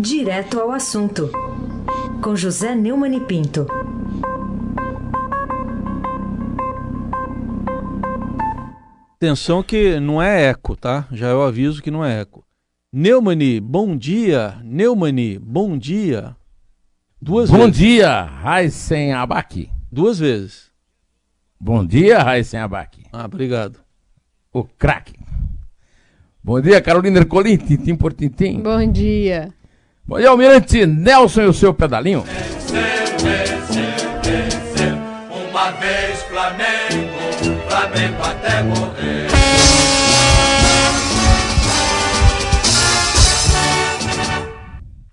[0.00, 1.30] Direto ao assunto,
[2.22, 3.66] com José Neumann e Pinto.
[9.16, 11.08] Atenção que não é eco, tá?
[11.10, 12.44] Já eu aviso que não é eco.
[12.92, 14.60] Neumani, bom dia.
[14.62, 16.36] Neumani, bom dia.
[17.20, 17.76] Duas bom vezes.
[17.76, 19.68] dia, Raisen Abaki.
[19.90, 20.70] Duas vezes.
[21.60, 23.02] Bom dia, Raisen Abaki.
[23.12, 23.80] Ah, obrigado.
[24.52, 25.18] O craque.
[26.42, 28.62] Bom dia, Carolina Ercolim, tintim por tintim.
[28.62, 29.52] Bom dia.
[30.08, 32.24] Bom dia, Almirante Nelson e o seu pedalinho.
[35.50, 37.12] uma vez Flamengo,
[37.68, 39.26] Flamengo até morrer.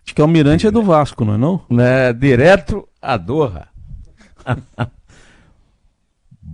[0.05, 1.62] Acho que o Almirante é do Vasco, não é não?
[1.77, 3.67] É, direto a Doha.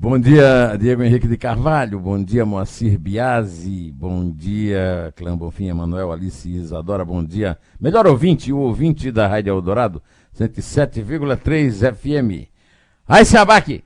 [0.01, 1.99] Bom dia, Diego Henrique de Carvalho.
[1.99, 3.91] Bom dia, Moacir Biasi.
[3.91, 7.05] Bom dia, Clã Bonfim, Emanuel, Alice Isadora.
[7.05, 10.01] Bom dia, melhor ouvinte, o ouvinte da Rádio Eldorado,
[10.35, 12.49] 107,3 FM.
[13.07, 13.83] Aí, Sabac,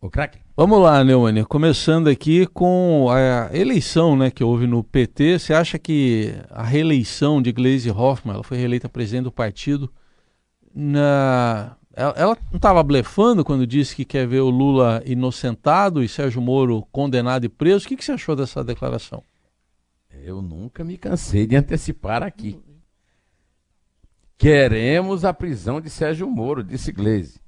[0.00, 0.40] o craque.
[0.56, 5.38] Vamos lá, Neumann, começando aqui com a eleição né, que houve no PT.
[5.38, 9.88] Você acha que a reeleição de Gleisi Hoffmann, ela foi reeleita presidente do partido,
[10.74, 16.08] na ela, ela não estava blefando quando disse que quer ver o Lula inocentado e
[16.08, 17.84] Sérgio Moro condenado e preso.
[17.84, 19.22] O que, que você achou dessa declaração?
[20.10, 22.58] Eu nunca me cansei de antecipar aqui.
[24.38, 27.40] Queremos a prisão de Sérgio Moro, disse Gleisi.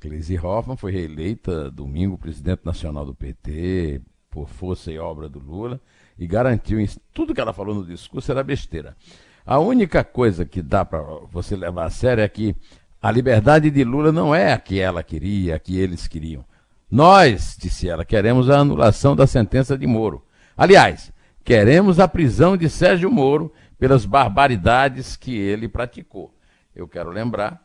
[0.00, 5.80] Gleisi Hoffmann foi reeleita domingo presidente nacional do PT, por força e obra do Lula,
[6.18, 6.78] e garantiu
[7.12, 8.96] tudo que ela falou no discurso era besteira.
[9.44, 12.54] A única coisa que dá para você levar a sério é que
[13.02, 16.44] a liberdade de Lula não é a que ela queria, a que eles queriam.
[16.90, 20.22] Nós, disse ela, queremos a anulação da sentença de Moro.
[20.56, 21.10] Aliás,
[21.42, 26.34] queremos a prisão de Sérgio Moro pelas barbaridades que ele praticou.
[26.76, 27.64] Eu quero lembrar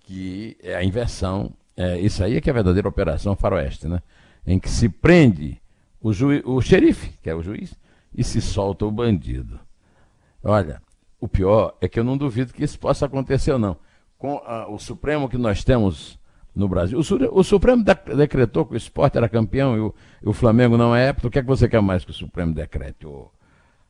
[0.00, 4.02] que é a inversão, é, isso aí é que é a verdadeira operação faroeste, né?
[4.46, 5.58] Em que se prende
[6.02, 6.10] o,
[6.44, 7.74] o xerife, que é o juiz,
[8.14, 9.58] e se solta o bandido.
[10.42, 10.82] Olha,
[11.18, 13.78] o pior é que eu não duvido que isso possa acontecer ou não
[14.24, 16.18] com a, o Supremo que nós temos
[16.56, 16.98] no Brasil.
[16.98, 17.84] O, o Supremo
[18.16, 21.38] decretou que o esporte era campeão e o, e o Flamengo não é O que
[21.38, 23.06] é que você quer mais que o Supremo decrete?
[23.06, 23.30] O...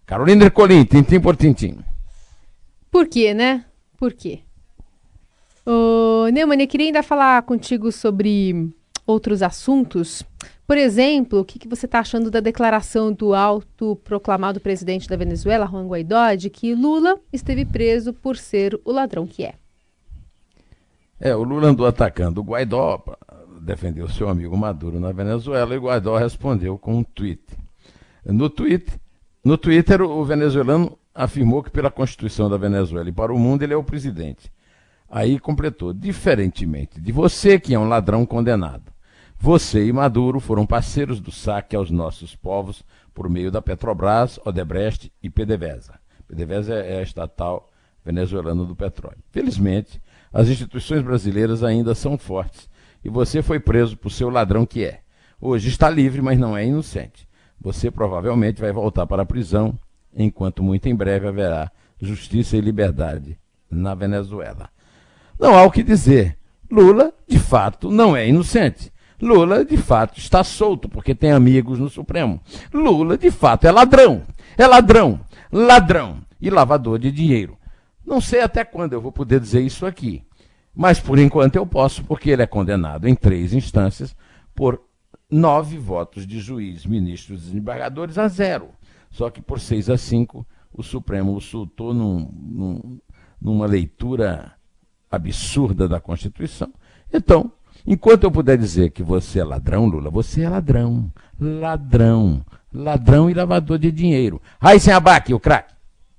[0.05, 1.79] Carolina Ercolim, tintim por tintim.
[2.91, 3.65] Por quê, né?
[3.97, 4.41] Por quê?
[5.65, 8.75] Ô, Neumann, eu queria ainda falar contigo sobre
[9.07, 10.25] outros assuntos.
[10.67, 15.69] Por exemplo, o que, que você está achando da declaração do autoproclamado presidente da Venezuela,
[15.71, 19.55] Juan Guaidó, de que Lula esteve preso por ser o ladrão que é?
[21.21, 23.03] É, o Lula andou atacando o Guaidó,
[23.61, 27.43] defendeu seu amigo Maduro na Venezuela, e o Guaidó respondeu com um tweet.
[28.25, 28.87] No, tweet,
[29.45, 33.75] no Twitter, o venezuelano afirmou que, pela Constituição da Venezuela e para o mundo, ele
[33.75, 34.51] é o presidente.
[35.09, 38.93] Aí completou: diferentemente de você, que é um ladrão condenado,
[39.39, 42.83] você e Maduro foram parceiros do saque aos nossos povos
[43.13, 46.01] por meio da Petrobras, Odebrecht e PDVSA.
[46.27, 47.71] PDVSA é a estatal
[48.05, 49.19] venezuelana do petróleo.
[49.31, 50.01] Felizmente,
[50.35, 52.69] as instituições brasileiras ainda são fortes.
[53.05, 55.01] E você foi preso por seu ladrão que é.
[55.41, 57.29] Hoje está livre, mas não é inocente.
[57.61, 59.79] Você provavelmente vai voltar para a prisão,
[60.13, 63.39] enquanto muito em breve haverá justiça e liberdade
[63.71, 64.69] na Venezuela.
[65.39, 66.37] Não há o que dizer.
[66.69, 68.93] Lula, de fato, não é inocente.
[69.23, 72.41] Lula, de fato, está solto porque tem amigos no Supremo.
[72.73, 74.23] Lula, de fato, é ladrão.
[74.59, 75.21] É ladrão,
[75.53, 77.57] ladrão e lavador de dinheiro.
[78.07, 80.23] Não sei até quando eu vou poder dizer isso aqui,
[80.75, 84.15] mas por enquanto eu posso, porque ele é condenado em três instâncias
[84.55, 84.81] por
[85.31, 88.69] nove votos de juiz, ministros e desembargadores a zero.
[89.11, 92.99] Só que por seis a cinco o Supremo o soltou num, num,
[93.41, 94.53] numa leitura
[95.11, 96.73] absurda da Constituição.
[97.13, 97.53] Então,
[97.87, 103.35] enquanto eu puder dizer que você é ladrão, Lula, você é ladrão, ladrão, ladrão e
[103.35, 104.43] lavador de dinheiro.
[104.61, 105.74] Aí sem abaque, o craque.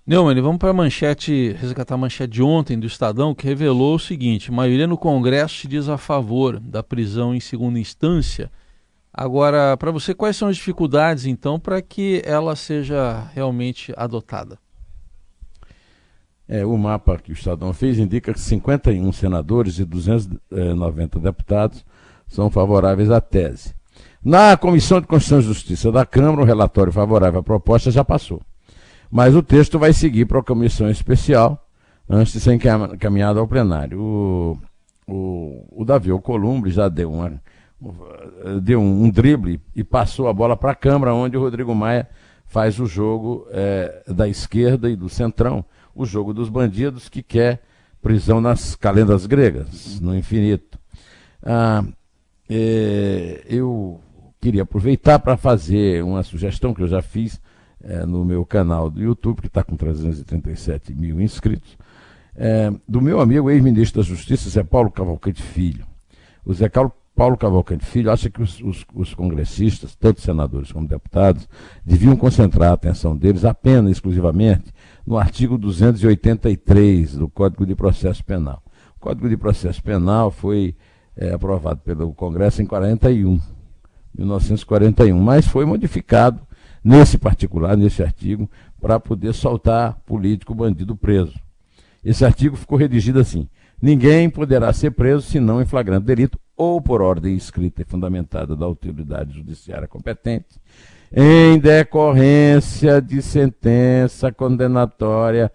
[0.07, 3.99] Neumann, vamos para a manchete, resgatar a manchete de ontem do Estadão, que revelou o
[3.99, 8.51] seguinte: maioria no Congresso se diz a favor da prisão em segunda instância.
[9.11, 14.59] Agora, para você, quais são as dificuldades, então, para que ela seja realmente adotada?
[16.47, 21.83] É, o mapa que o Estadão fez indica que 51 senadores e 290 deputados
[22.27, 23.73] são favoráveis à tese.
[24.23, 28.39] Na Comissão de Constituição e Justiça da Câmara, o relatório favorável à proposta já passou.
[29.15, 31.65] Mas o texto vai seguir para a comissão especial
[32.09, 33.97] antes de ser encaminhado ao plenário.
[33.97, 34.59] O,
[35.07, 37.41] o, o Davi Alcolumbre já deu, uma,
[38.61, 42.09] deu um, um drible e passou a bola para a Câmara, onde o Rodrigo Maia
[42.45, 45.63] faz o jogo é, da esquerda e do centrão.
[45.95, 47.61] o jogo dos bandidos que quer
[48.01, 50.77] prisão nas calendas gregas, no infinito.
[51.41, 51.85] Ah,
[52.49, 53.97] é, eu
[54.41, 57.39] queria aproveitar para fazer uma sugestão que eu já fiz
[57.85, 61.77] é, no meu canal do YouTube, que está com 337 mil inscritos,
[62.35, 65.85] é, do meu amigo ex-ministro da Justiça, Zé Paulo Cavalcante Filho.
[66.43, 66.69] O Zé
[67.15, 71.47] Paulo Cavalcante Filho acha que os, os, os, congressistas, tanto senadores como deputados,
[71.85, 74.73] deviam concentrar a atenção deles apenas, exclusivamente,
[75.05, 78.61] no artigo 283 do Código de Processo Penal.
[78.97, 80.75] O Código de Processo Penal foi
[81.15, 83.39] é, aprovado pelo Congresso em 41,
[84.17, 86.41] 1941, mas foi modificado
[86.85, 88.47] nesse particular, nesse artigo,
[88.79, 91.33] para poder soltar político bandido preso.
[92.03, 93.49] Esse artigo ficou redigido assim:
[93.81, 98.65] ninguém poderá ser preso senão em flagrante delito ou por ordem escrita e fundamentada da
[98.65, 100.61] autoridade judiciária competente,
[101.11, 105.51] em decorrência de sentença condenatória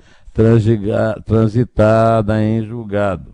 [1.25, 3.33] transitada em julgado.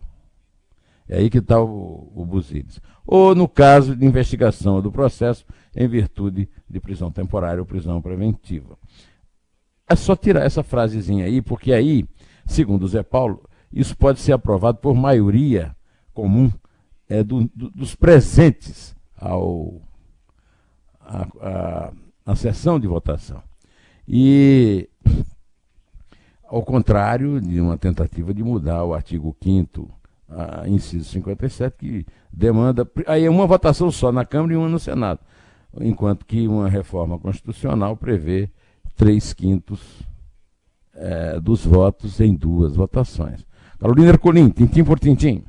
[1.09, 2.79] É aí que está o, o Buziles.
[3.05, 5.45] Ou no caso de investigação do processo
[5.77, 8.77] em virtude de prisão temporária ou prisão preventiva.
[9.87, 12.03] É só tirar essa frasezinha aí, porque aí,
[12.47, 15.75] segundo o Zé Paulo, isso pode ser aprovado por maioria
[16.13, 16.51] comum
[17.07, 19.79] é, do, do, dos presentes ao,
[20.99, 21.93] a, a,
[22.25, 23.41] a sessão de votação.
[24.07, 24.89] E,
[26.43, 29.97] ao contrário de uma tentativa de mudar o artigo 5
[30.29, 32.89] a inciso 57, que demanda.
[33.05, 35.19] Aí é uma votação só na Câmara e uma no Senado.
[35.79, 38.49] Enquanto que uma reforma constitucional prevê
[38.95, 40.01] três quintos
[40.93, 43.45] é, dos votos em duas votações.
[43.79, 45.43] Carolina Ercolim, tintim por tintim.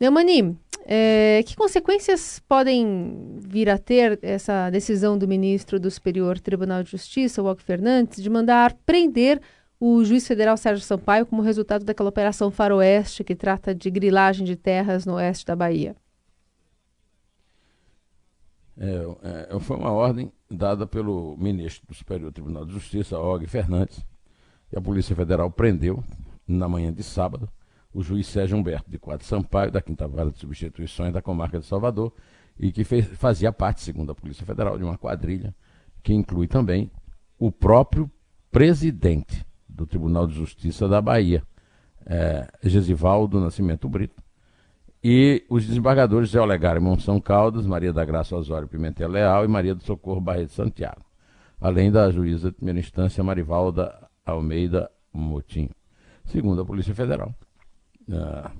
[0.00, 0.56] Neumani,
[0.86, 6.90] é, que consequências podem vir a ter essa decisão do ministro do Superior Tribunal de
[6.90, 9.40] Justiça, Walker Fernandes, de mandar prender
[9.78, 14.56] o juiz federal Sérgio Sampaio como resultado daquela operação Faroeste que trata de grilagem de
[14.56, 15.94] terras no oeste da Bahia?
[18.78, 24.04] É, é, foi uma ordem dada pelo ministro do Superior Tribunal de Justiça, Og Fernandes,
[24.72, 26.02] e a Polícia Federal prendeu,
[26.46, 27.48] na manhã de sábado,
[27.92, 31.64] o juiz Sérgio Humberto de Quadro Sampaio, da Quinta Vara de Substituições da Comarca de
[31.64, 32.12] Salvador,
[32.58, 35.54] e que fez, fazia parte, segundo a Polícia Federal, de uma quadrilha
[36.02, 36.90] que inclui também
[37.38, 38.10] o próprio
[38.50, 41.42] presidente do Tribunal de Justiça da Bahia,
[42.04, 44.22] é, Gesivaldo Nascimento Brito,
[45.02, 49.74] e os desembargadores Zé Olegário Monção Caldas, Maria da Graça Osório Pimentel Leal e Maria
[49.74, 51.04] do Socorro Barreto Santiago,
[51.60, 55.70] além da juíza de primeira instância Marivalda Almeida Motinho,
[56.24, 57.34] segundo a Polícia Federal.
[58.08, 58.50] Uh,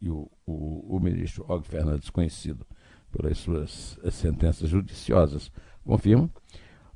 [0.00, 2.66] e o, o, o ministro Og Fernandes, conhecido
[3.10, 5.50] pelas suas sentenças judiciosas,
[5.84, 6.28] confirma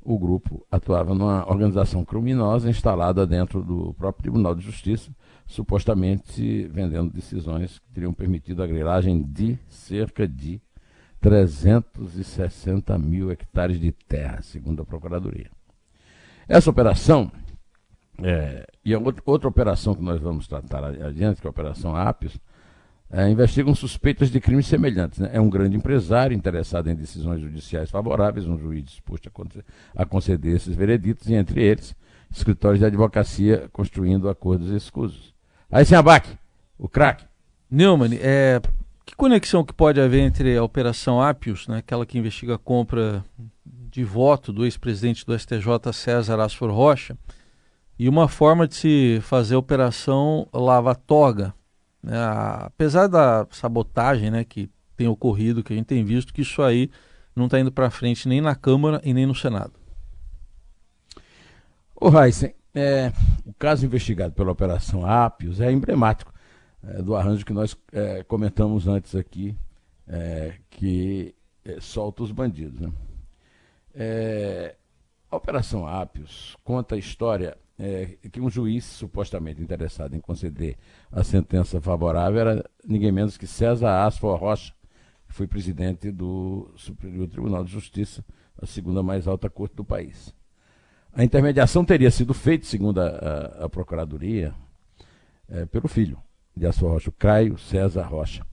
[0.01, 5.11] o grupo atuava numa organização criminosa instalada dentro do próprio Tribunal de Justiça,
[5.49, 10.61] supostamente vendendo decisões que teriam permitido a grilagem de cerca de
[11.19, 15.49] 360 mil hectares de terra, segundo a Procuradoria.
[16.47, 17.31] Essa operação,
[18.21, 22.39] é, e a outra operação que nós vamos tratar adiante, que é a Operação Ápios,
[23.11, 25.17] é, investigam suspeitas de crimes semelhantes.
[25.17, 25.31] Né?
[25.33, 29.31] É um grande empresário interessado em decisões judiciais favoráveis, um juiz disposto
[29.95, 31.95] a conceder esses vereditos, e entre eles,
[32.29, 35.38] escritórios de advocacia construindo acordos escusos.
[35.71, 36.37] Aí, sem abaque,
[36.77, 37.25] o craque.
[37.69, 38.59] Neumann, é,
[39.05, 43.23] que conexão que pode haver entre a Operação Apios, né, aquela que investiga a compra
[43.65, 47.17] de voto do ex-presidente do STJ, César Asfor Rocha,
[47.97, 51.53] e uma forma de se fazer a Operação Lava Toga,
[52.01, 52.17] né?
[52.61, 56.89] Apesar da sabotagem né, que tem ocorrido, que a gente tem visto, que isso aí
[57.35, 59.73] não está indo para frente nem na Câmara e nem no Senado.
[61.95, 63.11] O Heisen, é,
[63.45, 66.33] o caso investigado pela Operação Ápios é emblemático
[66.83, 69.55] é, do arranjo que nós é, comentamos antes aqui,
[70.07, 71.35] é, que
[71.65, 72.79] é, solta os bandidos.
[72.79, 72.91] Né?
[73.93, 74.75] É,
[75.29, 77.57] a Operação Ápios conta a história
[78.33, 80.75] que um juiz supostamente interessado em conceder
[81.09, 84.73] a sentença favorável era ninguém menos que César Asfor Rocha,
[85.25, 88.21] que foi presidente do Superior Tribunal de Justiça,
[88.61, 90.35] a segunda mais alta corte do país.
[91.13, 94.53] A intermediação teria sido feita, segundo a, a, a Procuradoria,
[95.49, 96.17] é, pelo filho
[96.55, 98.45] de Asfor Rocha, o Caio César Rocha.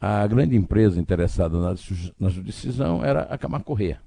[0.00, 1.74] A grande empresa interessada na,
[2.18, 4.00] na era a Camargo Corrêa,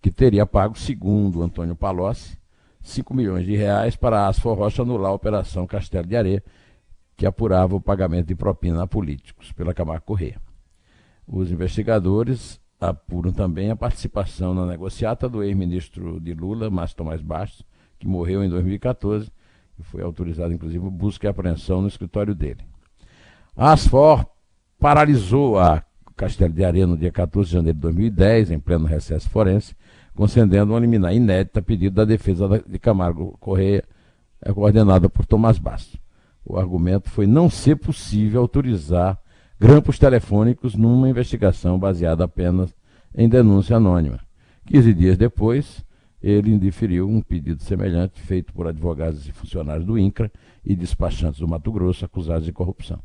[0.00, 2.38] que teria pago, segundo Antônio Palocci,
[2.80, 6.42] 5 milhões de reais para a Asfor Rocha anular a Operação Castelo de Areia,
[7.16, 10.40] que apurava o pagamento de propina a políticos pela Camargo Corrêa.
[11.26, 17.64] Os investigadores apuram também a participação na negociata do ex-ministro de Lula, Márcio Tomás Bastos,
[17.98, 19.30] que morreu em 2014,
[19.80, 22.64] Foi autorizado, inclusive, busca e apreensão no escritório dele.
[23.56, 24.26] A Asfor
[24.78, 25.84] paralisou a
[26.16, 29.76] Castelo de Areia no dia 14 de janeiro de 2010, em pleno recesso forense,
[30.16, 33.84] concedendo uma liminar inédita a pedido da defesa de Camargo Correia,
[34.52, 35.96] coordenada por Tomás Bastos.
[36.44, 39.16] O argumento foi não ser possível autorizar
[39.60, 42.74] grampos telefônicos numa investigação baseada apenas
[43.14, 44.20] em denúncia anônima.
[44.66, 45.84] 15 dias depois,
[46.22, 50.30] ele indiferiu um pedido semelhante feito por advogados e funcionários do INCRA
[50.64, 53.00] e despachantes do Mato Grosso acusados de corrupção.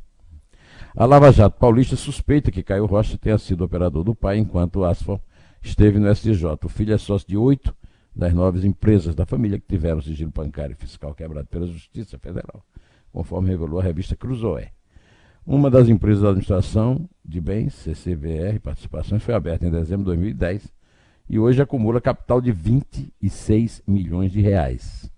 [0.96, 5.20] A Lava Jato Paulista suspeita que Caio Rocha tenha sido operador do pai enquanto Asfal
[5.62, 6.46] esteve no STJ.
[6.64, 7.76] O filho é sócio de oito
[8.16, 12.64] das nove empresas da família que tiveram sigilo bancário e fiscal quebrado pela Justiça Federal,
[13.12, 14.72] conforme revelou a revista Cruzoé.
[15.46, 20.72] Uma das empresas da administração de bens, CCVR Participações, foi aberta em dezembro de 2010
[21.30, 25.12] e hoje acumula capital de 26 milhões de reais.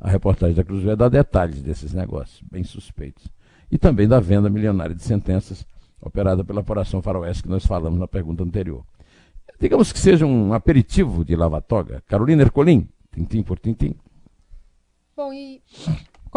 [0.00, 3.28] A reportagem da Cruzoé dá detalhes desses negócios, bem suspeitos.
[3.70, 5.64] E também da venda milionária de sentenças
[6.00, 8.84] operada pela Operação Faroeste, que nós falamos na pergunta anterior.
[9.60, 12.02] Digamos que seja um aperitivo de lava-toga.
[12.06, 13.94] Carolina Ercolim, tintim por tintim.
[15.16, 15.62] Bom, e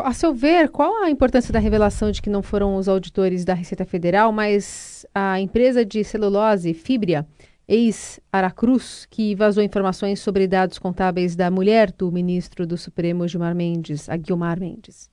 [0.01, 3.53] a seu ver, qual a importância da revelação de que não foram os auditores da
[3.53, 7.25] Receita Federal, mas a empresa de celulose Fibria,
[7.67, 14.07] ex-Aracruz, que vazou informações sobre dados contábeis da mulher do ministro do Supremo Gilmar Mendes,
[14.07, 15.09] a Guilmar Mendes?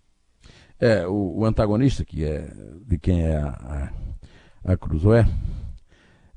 [0.78, 2.52] É, o, o antagonista, que é
[2.86, 3.90] de quem é a,
[4.64, 5.26] a, a Cruzoé,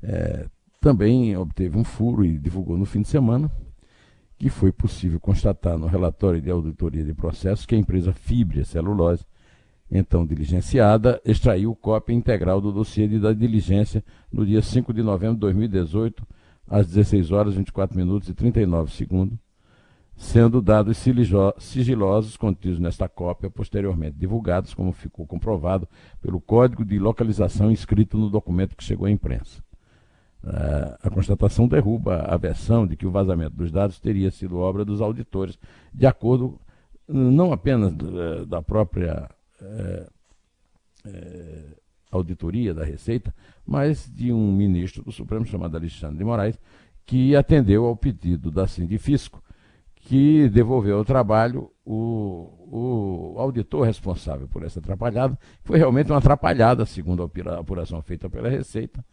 [0.02, 0.46] é,
[0.80, 3.50] também obteve um furo e divulgou no fim de semana
[4.38, 9.26] que foi possível constatar no relatório de auditoria de processos que a empresa Fibria Celulose,
[9.90, 15.40] então diligenciada, extraiu cópia integral do dossiê da diligência no dia 5 de novembro de
[15.40, 16.24] 2018,
[16.68, 19.38] às 16 horas 24 minutos e 39 segundos,
[20.14, 20.98] sendo dados
[21.58, 25.88] sigilosos contidos nesta cópia posteriormente divulgados, como ficou comprovado
[26.20, 29.67] pelo código de localização inscrito no documento que chegou à imprensa.
[31.02, 35.00] A constatação derruba a versão de que o vazamento dos dados teria sido obra dos
[35.00, 35.58] auditores,
[35.92, 36.60] de acordo
[37.08, 39.28] não apenas uh, da própria
[39.60, 40.12] uh,
[42.10, 43.34] auditoria da Receita,
[43.66, 46.58] mas de um ministro do Supremo chamado Alexandre de Moraes,
[47.04, 49.42] que atendeu ao pedido da Sindifisco,
[49.96, 55.38] que devolveu ao trabalho o, o auditor responsável por essa atrapalhada.
[55.64, 59.04] Foi realmente uma atrapalhada, segundo a apuração feita pela Receita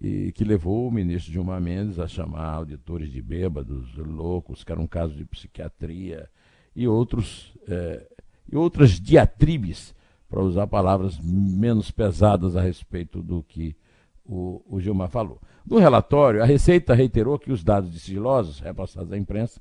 [0.00, 4.80] e que levou o ministro Gilmar Mendes a chamar auditores de bêbados, loucos, que era
[4.80, 6.28] um caso de psiquiatria,
[6.74, 8.06] e outros é,
[8.50, 9.94] e outras diatribes,
[10.28, 13.76] para usar palavras menos pesadas a respeito do que
[14.24, 15.40] o, o Gilmar falou.
[15.66, 19.60] No relatório, a Receita reiterou que os dados de sigilosos repassados à imprensa,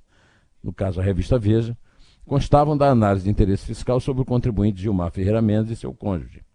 [0.63, 1.77] no caso a revista Veja,
[2.25, 6.46] constavam da análise de interesse fiscal sobre o contribuinte Gilmar Ferreira Mendes e seu cônjuge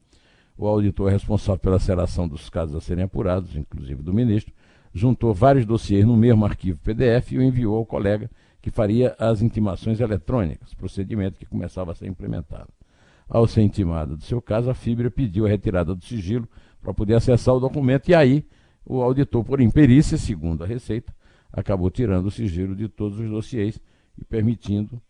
[0.56, 4.52] o auditor responsável pela seleção dos casos a serem apurados, inclusive do ministro,
[4.92, 8.30] juntou vários dossiês no mesmo arquivo PDF e o enviou ao colega
[8.60, 12.68] que faria as intimações eletrônicas, procedimento que começava a ser implementado.
[13.28, 16.48] Ao ser intimado do seu caso, a Fibra pediu a retirada do sigilo
[16.80, 18.46] para poder acessar o documento e aí
[18.84, 21.14] o auditor, por imperícia, segundo a Receita,
[21.52, 23.80] acabou tirando o sigilo de todos os dossiês
[24.18, 25.00] e permitindo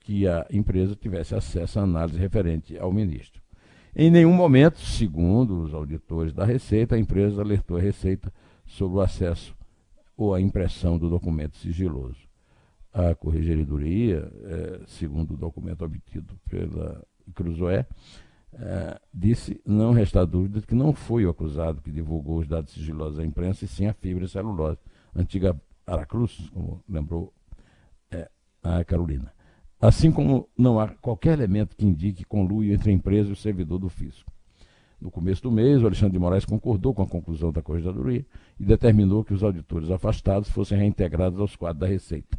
[0.00, 3.42] que a empresa tivesse acesso à análise referente ao ministro.
[3.98, 8.30] Em nenhum momento, segundo os auditores da Receita, a empresa alertou a Receita
[8.66, 9.56] sobre o acesso
[10.14, 12.28] ou a impressão do documento sigiloso.
[12.92, 17.02] A Corregedoria, eh, segundo o documento obtido pela
[17.34, 17.86] Cruzoé,
[18.52, 23.18] eh, disse não restar dúvida que não foi o acusado que divulgou os dados sigilosos
[23.18, 24.78] à imprensa, e sim a fibra celulose,
[25.14, 27.32] antiga Aracruz, como lembrou
[28.10, 28.28] eh,
[28.62, 29.35] a Carolina
[29.80, 33.78] assim como não há qualquer elemento que indique conluio entre a empresa e o servidor
[33.78, 34.30] do fisco.
[35.00, 38.24] No começo do mês, o Alexandre de Moraes concordou com a conclusão da Corregedoria
[38.58, 42.38] e determinou que os auditores afastados fossem reintegrados aos quadros da Receita,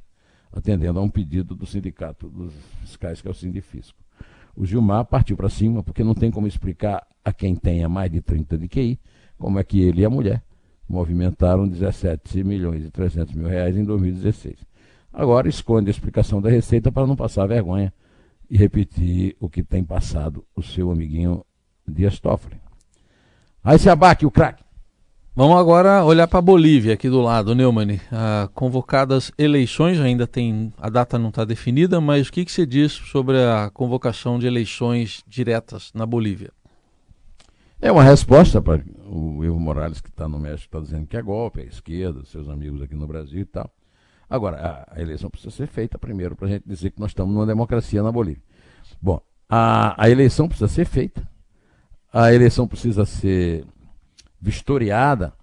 [0.52, 4.00] atendendo a um pedido do sindicato dos fiscais, que é o Sindifisco.
[4.56, 8.22] O Gilmar partiu para cima, porque não tem como explicar a quem tenha mais de
[8.22, 9.00] 30 de QI
[9.38, 10.44] como é que ele e a mulher
[10.90, 14.66] movimentaram 17 milhões e 300 mil reais em 2016.
[15.12, 17.94] Agora esconde a explicação da receita para não passar vergonha
[18.50, 21.44] e repetir o que tem passado o seu amiguinho
[21.88, 22.60] Dias Toffoli.
[23.64, 24.64] Aí se abaque o craque.
[25.36, 28.00] Vamos agora olhar para a Bolívia aqui do lado, Neumann.
[28.12, 30.74] Ah, convocadas eleições, ainda tem.
[30.80, 34.48] A data não está definida, mas o que, que você diz sobre a convocação de
[34.48, 36.52] eleições diretas na Bolívia?
[37.80, 41.22] É uma resposta para o Evo Morales, que está no México, está dizendo que é
[41.22, 43.72] golpe, é esquerda, seus amigos aqui no Brasil e tal.
[44.30, 47.46] Agora, a, eleição precisa ser feita primeiro para a gente dizer que nós estamos numa
[47.46, 48.44] democracia na Bolívia.
[49.02, 51.28] Bom, a, a eleição precisa ser feita,
[52.12, 53.66] a eleição precisa ser
[54.42, 55.34] vistoriada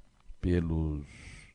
[0.41, 1.07] pelos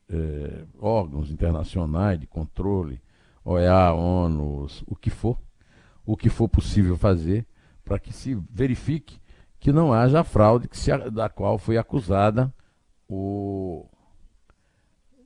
[0.08, 3.00] eh, órgãos internacionais de controle,
[3.44, 5.38] OEA, ONU, o que for,
[6.04, 7.46] o que for possível fazer
[7.84, 9.20] para que se verifique
[9.58, 12.52] que não haja fraude que se, da qual foi acusada
[13.08, 13.86] o,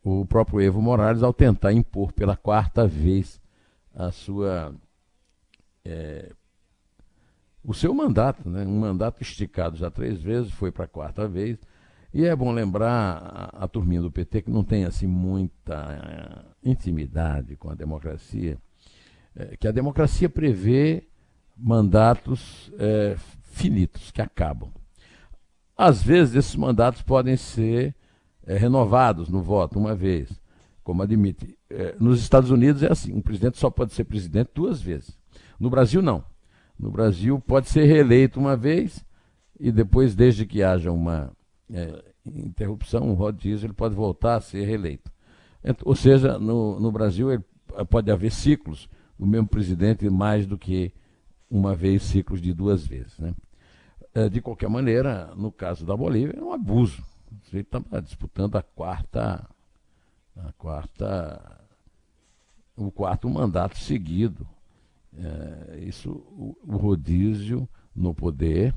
[0.04, 3.40] o próprio Evo Morales ao tentar impor pela quarta vez
[3.94, 4.74] a sua
[5.84, 6.30] é,
[7.64, 8.62] o seu mandato, né?
[8.64, 11.58] um mandato esticado já três vezes, foi para a quarta vez.
[12.12, 16.68] E é bom lembrar a, a turminha do PT que não tem assim muita uh,
[16.68, 18.58] intimidade com a democracia,
[19.34, 21.08] é, que a democracia prevê
[21.56, 24.70] mandatos é, finitos, que acabam.
[25.76, 27.94] Às vezes esses mandatos podem ser
[28.46, 30.40] é, renovados no voto uma vez,
[30.82, 31.56] como admite.
[31.70, 35.18] É, nos Estados Unidos é assim: um presidente só pode ser presidente duas vezes.
[35.58, 36.24] No Brasil, não.
[36.78, 39.04] No Brasil, pode ser reeleito uma vez
[39.58, 41.32] e depois, desde que haja uma
[41.72, 45.10] é, interrupção, um rodízio, ele pode voltar a ser reeleito.
[45.84, 47.44] Ou seja, no, no Brasil, ele,
[47.88, 50.92] pode haver ciclos do mesmo presidente mais do que
[51.50, 53.18] uma vez, ciclos de duas vezes.
[53.18, 53.34] Né?
[54.14, 57.02] É, de qualquer maneira, no caso da Bolívia, é um abuso.
[57.52, 59.48] Ele está disputando a quarta,
[60.36, 61.60] a quarta,
[62.76, 64.46] o quarto mandato seguido.
[65.16, 68.74] É, isso, o, o, rodízio no poder,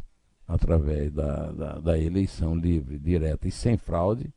[0.47, 4.31] através da, da, da, eleição livre, direta e sem fraude,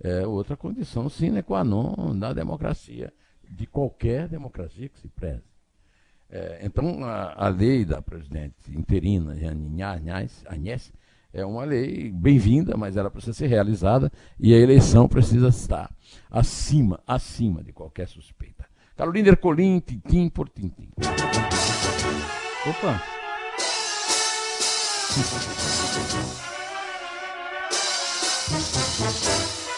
[0.00, 3.12] é outra condição sine qua non da democracia,
[3.48, 5.54] de qualquer democracia que se preze.
[6.28, 9.36] É, então, a, a, lei da presidente interina,
[10.48, 10.92] Agnès,
[11.34, 15.90] é uma lei bem-vinda, mas ela precisa ser realizada e a eleição precisa estar
[16.30, 18.64] acima, acima de qualquer suspeita.
[18.96, 20.88] Carolina Ercolim, tintim por tintim.
[22.66, 23.02] Opa!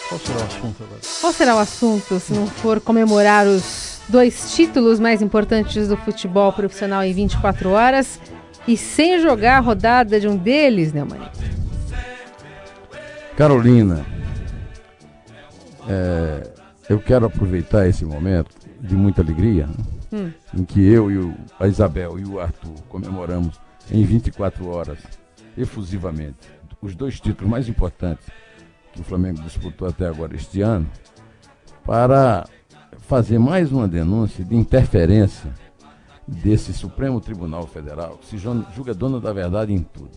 [0.09, 1.01] Qual será o assunto agora?
[1.21, 6.53] Qual será o assunto se não for comemorar os dois títulos mais importantes do futebol
[6.53, 8.21] profissional em 24 horas
[8.67, 11.21] e sem jogar a rodada de um deles, né, mãe?
[13.37, 14.05] Carolina,
[15.89, 16.51] é,
[16.89, 18.51] eu quero aproveitar esse momento
[18.81, 19.69] de muita alegria,
[20.13, 20.31] hum.
[20.55, 24.99] em que eu e o, a Isabel e o Arthur comemoramos em 24 horas,
[25.57, 26.49] efusivamente,
[26.81, 28.27] os dois títulos mais importantes
[28.93, 30.89] que o Flamengo disputou até agora este ano,
[31.85, 32.47] para
[33.01, 35.53] fazer mais uma denúncia de interferência
[36.27, 40.11] desse Supremo Tribunal Federal, que se julga dono da verdade em tudo.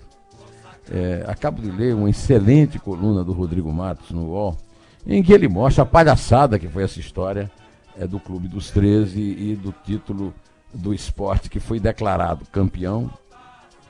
[0.91, 4.57] É, acabo de ler uma excelente coluna do Rodrigo Matos no UOL,
[5.05, 7.51] em que ele mostra a palhaçada que foi essa história
[7.97, 10.33] é, do Clube dos 13 e do título
[10.73, 13.09] do esporte que foi declarado campeão,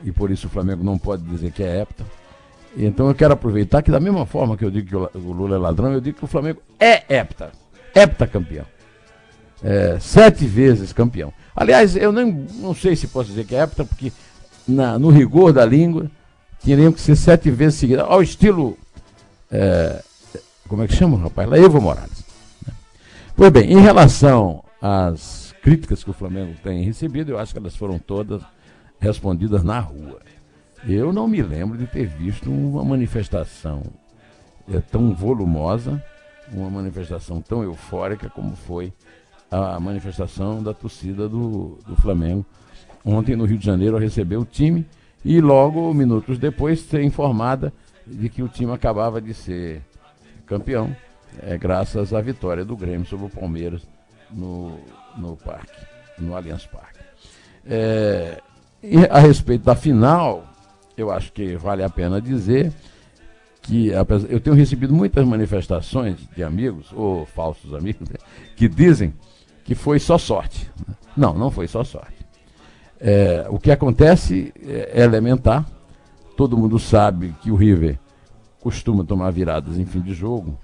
[0.04, 2.06] e por isso o Flamengo não pode dizer que é hepta.
[2.78, 5.60] Então eu quero aproveitar que, da mesma forma que eu digo que o Lula é
[5.60, 7.04] ladrão, eu digo que o Flamengo é
[7.96, 8.66] hepta campeão.
[9.62, 11.34] É, sete vezes campeão.
[11.60, 14.14] Aliás, eu nem, não sei se posso dizer que é hepta, porque
[14.66, 16.10] na, no rigor da língua,
[16.64, 18.78] teriam que ser sete vezes seguidas, ao estilo.
[19.52, 20.02] É,
[20.70, 21.52] como é que chama, rapaz?
[21.52, 22.24] Evo Morales.
[23.36, 27.76] Pois bem, em relação às críticas que o Flamengo tem recebido, eu acho que elas
[27.76, 28.42] foram todas
[28.98, 30.22] respondidas na rua.
[30.88, 33.84] Eu não me lembro de ter visto uma manifestação
[34.74, 36.02] é, tão volumosa,
[36.54, 38.94] uma manifestação tão eufórica como foi
[39.52, 42.46] a manifestação da torcida do, do Flamengo
[43.04, 44.86] ontem no Rio de Janeiro a receber o time
[45.24, 47.74] e logo, minutos depois, ser informada
[48.06, 49.82] de que o time acabava de ser
[50.46, 50.96] campeão
[51.42, 53.86] é, graças à vitória do Grêmio sobre o Palmeiras
[54.32, 54.80] no,
[55.18, 55.86] no parque,
[56.18, 57.00] no Allianz Parque.
[57.66, 58.42] É,
[59.10, 60.46] a respeito da final,
[60.98, 62.72] eu acho que vale a pena dizer
[63.62, 63.90] que
[64.30, 68.16] eu tenho recebido muitas manifestações de amigos, ou falsos amigos, né,
[68.56, 69.14] que dizem
[69.70, 70.68] que foi só sorte.
[71.16, 72.26] Não, não foi só sorte.
[73.00, 75.64] É, o que acontece é elementar.
[76.36, 78.00] Todo mundo sabe que o River
[78.60, 80.58] costuma tomar viradas em fim de jogo.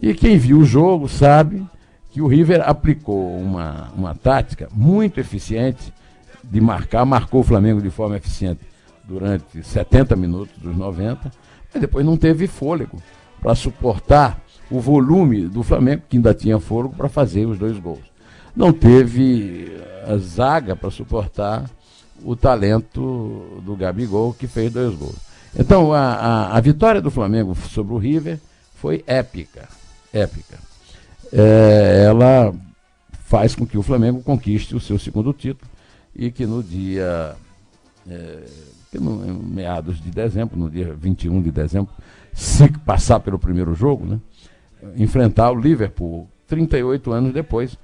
[0.00, 1.66] E quem viu o jogo sabe
[2.08, 5.92] que o River aplicou uma, uma tática muito eficiente
[6.44, 8.60] de marcar, marcou o Flamengo de forma eficiente
[9.02, 11.32] durante 70 minutos dos 90,
[11.74, 13.02] mas depois não teve fôlego
[13.42, 14.40] para suportar
[14.70, 18.08] o volume do Flamengo, que ainda tinha fôlego para fazer os dois gols.
[18.54, 19.72] Não teve
[20.06, 21.70] a zaga para suportar
[22.22, 25.16] o talento do Gabigol, que fez dois gols.
[25.58, 28.38] Então, a, a, a vitória do Flamengo sobre o River
[28.74, 29.68] foi épica
[30.12, 30.58] épica.
[31.32, 32.52] É, ela
[33.24, 35.70] faz com que o Flamengo conquiste o seu segundo título
[36.14, 37.36] e que no dia
[38.08, 38.44] é,
[38.90, 41.92] que no, meados de dezembro, no dia 21 de dezembro,
[42.32, 44.20] se passar pelo primeiro jogo, né,
[44.96, 47.78] enfrentar o Liverpool 38 anos depois.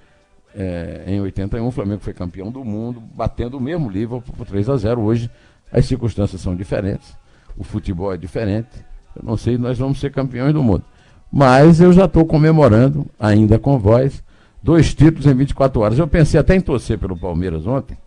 [0.59, 4.71] É, em 81, o Flamengo foi campeão do mundo, batendo o mesmo Liverpool por 3
[4.71, 5.31] a 0 Hoje
[5.71, 7.15] as circunstâncias são diferentes,
[7.59, 8.71] o futebol é diferente.
[9.15, 10.83] Eu não sei, nós vamos ser campeões do mundo.
[11.31, 14.23] Mas eu já estou comemorando, ainda com voz,
[14.63, 15.99] dois títulos em 24 horas.
[15.99, 17.99] Eu pensei até em torcer pelo Palmeiras ontem,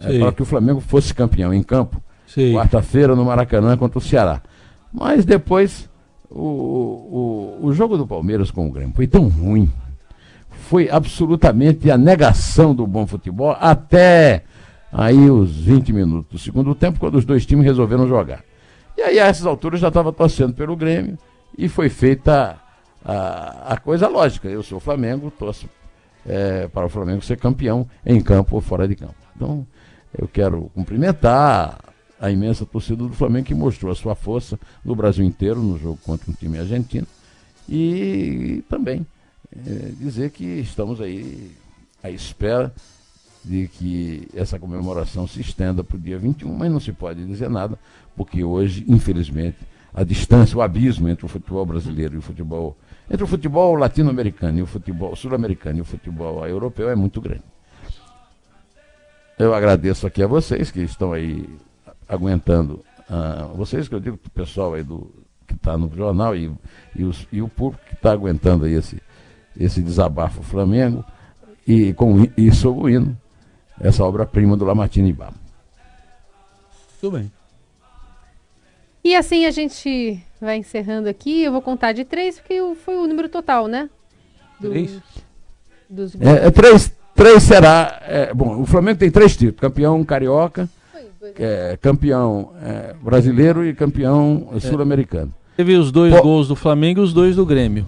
[0.00, 2.00] é, para que o Flamengo fosse campeão em campo,
[2.54, 4.40] quarta-feira no Maracanã contra o Ceará.
[4.92, 5.88] Mas depois,
[6.30, 9.68] o, o, o jogo do Palmeiras com o Grêmio foi tão ruim,
[10.68, 14.44] foi absolutamente a negação do bom futebol até
[14.92, 18.44] aí os 20 minutos do segundo tempo, quando os dois times resolveram jogar.
[18.94, 21.16] E aí, a essas alturas, já estava torcendo pelo Grêmio
[21.56, 22.58] e foi feita
[23.02, 24.46] a, a coisa lógica.
[24.46, 25.66] Eu sou Flamengo, torço
[26.26, 29.16] é, para o Flamengo ser campeão em campo ou fora de campo.
[29.34, 29.66] Então,
[30.18, 31.78] eu quero cumprimentar
[32.20, 35.98] a imensa torcida do Flamengo que mostrou a sua força no Brasil inteiro no jogo
[36.04, 37.06] contra um time argentino.
[37.66, 39.06] E também
[39.54, 41.52] é, dizer que estamos aí
[42.02, 42.72] à espera
[43.44, 47.48] de que essa comemoração se estenda para o dia 21, mas não se pode dizer
[47.48, 47.78] nada,
[48.16, 49.56] porque hoje, infelizmente,
[49.94, 52.76] a distância, o abismo entre o futebol brasileiro e o futebol,
[53.10, 57.44] entre o futebol latino-americano e o futebol sul-americano e o futebol europeu é muito grande.
[59.38, 61.48] Eu agradeço aqui a vocês que estão aí
[62.08, 65.10] aguentando, uh, vocês que eu digo, o pessoal aí do,
[65.46, 66.52] que está no jornal e,
[66.94, 69.00] e, os, e o público que está aguentando aí esse,
[69.58, 71.04] esse desabafo Flamengo
[71.66, 73.16] e, com, e sobre o hino
[73.80, 75.30] essa obra-prima do Lamartine Ibá.
[77.00, 77.30] Tudo bem.
[79.04, 81.42] E assim a gente vai encerrando aqui.
[81.42, 83.88] Eu vou contar de três, porque foi o número total, né?
[84.60, 85.00] Do, três?
[85.88, 86.14] Dos...
[86.20, 88.02] É, é, três, três será.
[88.02, 90.68] É, bom, o Flamengo tem três títulos: campeão carioca,
[91.38, 94.60] é, campeão é, brasileiro e campeão é.
[94.60, 95.32] sul-americano.
[95.56, 97.86] Teve os dois Pô, gols do Flamengo e os dois do Grêmio.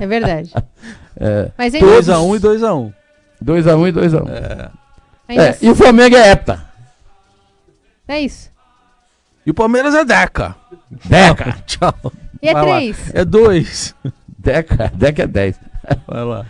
[0.00, 0.52] É verdade.
[1.16, 2.92] É, 2x1 um e 2x1.
[3.44, 4.22] 2x1 um e 2x1.
[4.22, 4.28] Um.
[4.28, 4.70] É.
[5.28, 6.64] É, e o Flamengo é hepta.
[8.06, 8.50] É isso.
[9.44, 10.56] E o Palmeiras é Deca.
[10.90, 11.56] Deca.
[11.66, 11.94] Tchau.
[12.40, 13.14] E é 3.
[13.14, 13.94] É 2.
[14.38, 15.60] Deca, Deca é 10.
[16.06, 16.46] Vai lá.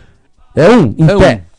[0.55, 1.43] É 1, um, em é pé.
[1.43, 1.49] Um.